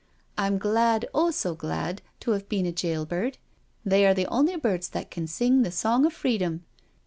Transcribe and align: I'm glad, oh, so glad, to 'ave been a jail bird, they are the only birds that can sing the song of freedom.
I'm 0.35 0.57
glad, 0.57 1.07
oh, 1.13 1.29
so 1.29 1.53
glad, 1.53 2.01
to 2.21 2.33
'ave 2.33 2.45
been 2.45 2.65
a 2.65 2.71
jail 2.71 3.05
bird, 3.05 3.37
they 3.85 4.03
are 4.07 4.15
the 4.15 4.25
only 4.29 4.55
birds 4.55 4.89
that 4.89 5.11
can 5.11 5.27
sing 5.27 5.61
the 5.61 5.69
song 5.69 6.07
of 6.07 6.13
freedom. 6.13 6.65